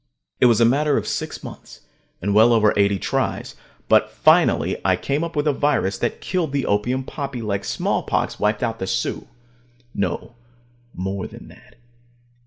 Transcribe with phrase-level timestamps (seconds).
[0.39, 1.81] It was a matter of six months,
[2.23, 3.55] and well over eighty tries,
[3.87, 8.39] but finally I came up with a virus that killed the opium poppy like smallpox
[8.39, 9.27] wiped out the Sioux.
[9.93, 10.33] No;
[10.95, 11.75] more than that.